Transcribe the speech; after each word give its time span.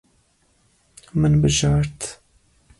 Min 1.19 1.33
bijart. 1.41 1.99